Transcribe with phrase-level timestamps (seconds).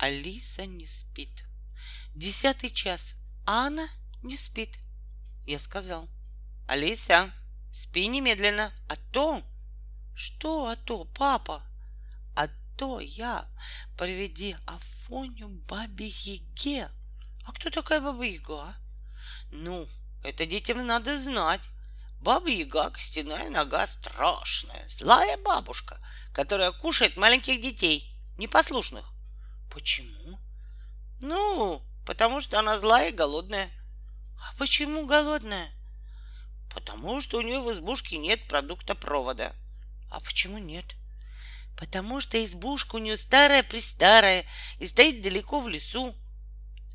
[0.00, 1.44] Алиса не спит.
[2.14, 3.12] Десятый час,
[3.44, 3.86] а она
[4.22, 4.78] не спит.
[5.44, 6.08] Я сказал,
[6.66, 7.30] Алиса,
[7.70, 9.42] спи немедленно, а то...
[10.14, 11.62] Что а то, папа?
[12.34, 13.46] А то я
[13.98, 16.88] приведи Афоню бабе Еге.
[17.44, 18.74] А кто такая баба Яга?
[19.50, 19.86] Ну,
[20.24, 21.68] это детям надо знать.
[22.22, 26.00] Баба Яга, костяная нога, страшная, злая бабушка,
[26.32, 29.12] которая кушает маленьких детей, непослушных.
[29.70, 30.38] Почему?
[31.20, 33.70] Ну, потому что она злая и голодная.
[34.38, 35.70] А почему голодная?
[36.72, 39.52] Потому что у нее в избушке нет продукта провода.
[40.10, 40.84] А почему нет?
[41.76, 44.44] Потому что избушка у нее старая-престарая
[44.78, 46.14] и стоит далеко в лесу.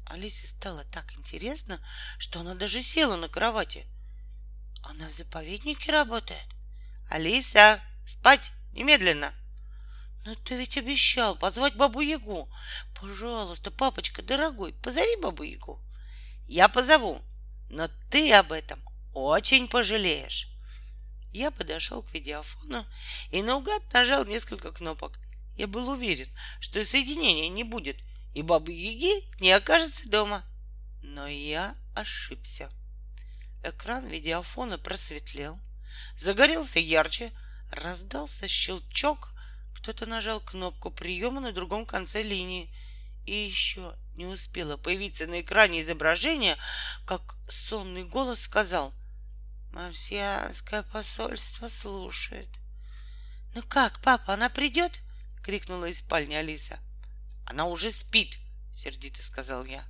[0.05, 1.79] Алисе стало так интересно,
[2.19, 3.85] что она даже села на кровати.
[4.83, 6.47] Она в заповеднике работает.
[7.09, 9.33] Алиса, спать немедленно.
[10.25, 12.49] Но ты ведь обещал позвать бабу Ягу.
[12.99, 15.79] Пожалуйста, папочка дорогой, позови бабу Ягу.
[16.47, 17.21] Я позову,
[17.69, 18.79] но ты об этом
[19.13, 20.47] очень пожалеешь.
[21.31, 22.85] Я подошел к видеофону
[23.29, 25.19] и наугад нажал несколько кнопок.
[25.57, 26.27] Я был уверен,
[26.59, 27.97] что соединения не будет,
[28.33, 30.43] и бабы Яги не окажется дома.
[31.03, 32.71] Но я ошибся.
[33.63, 35.59] Экран видеофона просветлел,
[36.17, 37.31] загорелся ярче,
[37.71, 39.34] раздался щелчок,
[39.85, 42.73] кто-то нажал кнопку приема на другом конце линии.
[43.27, 46.57] И еще не успело появиться на экране изображение,
[47.05, 48.91] как сонный голос сказал
[49.73, 52.47] «Марсианское посольство слушает».
[53.53, 55.01] «Ну как, папа, она придет?»—
[55.43, 56.79] крикнула из спальни Алиса.
[57.45, 58.39] «Она уже спит»,—
[58.73, 59.83] сердито сказал я.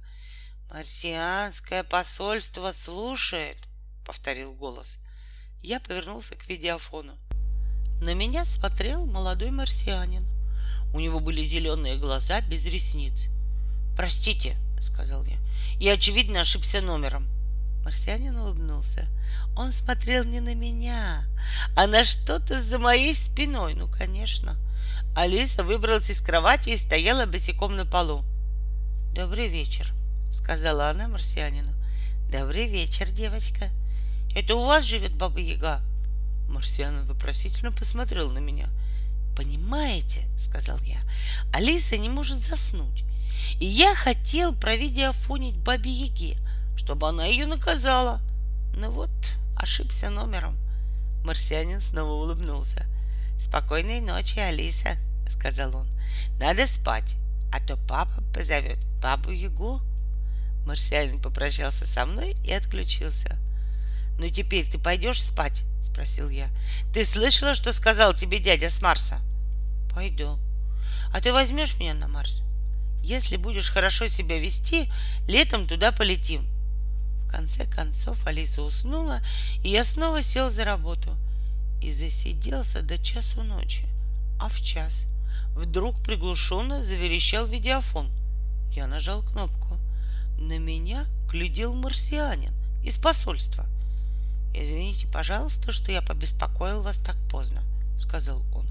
[0.71, 3.59] «Марсианское посольство слушает»,—
[4.05, 4.97] повторил голос.
[5.61, 7.17] Я повернулся к видеофону.
[8.01, 10.25] На меня смотрел молодой марсианин.
[10.93, 13.27] У него были зеленые глаза без ресниц.
[13.95, 15.37] «Простите»,— сказал я,—
[15.79, 17.27] «я, очевидно, ошибся номером».
[17.83, 19.05] Марсианин улыбнулся.
[19.55, 21.23] Он смотрел не на меня,
[21.75, 23.73] а на что-то за моей спиной.
[23.75, 24.55] Ну, конечно.
[25.15, 28.25] Алиса выбралась из кровати и стояла босиком на полу.
[29.13, 29.87] «Добрый вечер»,—
[30.31, 31.71] сказала она марсианину.
[32.29, 33.69] «Добрый вечер, девочка.
[34.35, 35.81] Это у вас живет Баба Яга?»
[36.49, 38.67] Марсианин вопросительно посмотрел на меня.
[39.35, 40.99] «Понимаете»,— сказал я,—
[41.53, 43.03] «Алиса не может заснуть.
[43.59, 46.37] И я хотел провидеофонить Бабе Яге,
[46.77, 48.21] чтобы она ее наказала.
[48.75, 49.11] Но вот
[49.57, 50.57] ошибся номером».
[51.23, 52.85] Марсианин снова улыбнулся.
[53.39, 54.97] «Спокойной ночи, Алиса»,—
[55.29, 55.87] сказал он.
[56.39, 57.15] «Надо спать,
[57.51, 59.81] а то папа позовет Бабу Ягу».
[60.65, 63.37] Марсианин попрощался со мной и отключился.
[64.17, 66.49] «Ну теперь ты пойдешь спать?»— спросил я.
[66.93, 69.19] «Ты слышала, что сказал тебе дядя с Марса?»
[69.93, 70.37] «Пойду.
[71.13, 72.41] А ты возьмешь меня на Марс?
[73.01, 74.91] Если будешь хорошо себя вести,
[75.27, 76.45] летом туда полетим».
[77.25, 79.21] В конце концов Алиса уснула,
[79.63, 81.15] и я снова сел за работу
[81.81, 83.85] и засиделся до часу ночи.
[84.39, 85.05] А в час
[85.55, 88.09] вдруг приглушенно заверещал видеофон.
[88.71, 89.77] Я нажал кнопку.
[90.37, 92.51] На меня глядел марсианин
[92.83, 93.65] из посольства—
[94.57, 97.61] «Извините, пожалуйста, что я побеспокоил вас так поздно»,—
[97.99, 98.65] сказал он.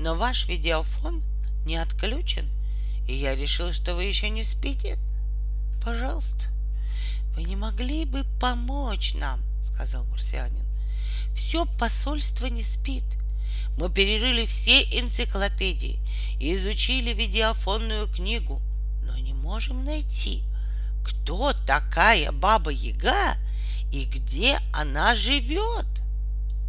[0.00, 1.22] «Но ваш видеофон
[1.64, 2.48] не отключен,
[3.06, 4.98] и я решил, что вы еще не спите.
[5.84, 6.46] Пожалуйста,
[7.36, 10.64] вы не могли бы помочь нам?»— сказал марсианин.
[11.32, 13.04] «Все посольство не спит.
[13.78, 16.00] Мы перерыли все энциклопедии
[16.40, 18.60] и изучили видеофонную книгу,
[19.04, 20.42] но не можем найти,
[21.04, 23.36] кто такая Баба Яга—
[23.92, 25.86] и где она живет?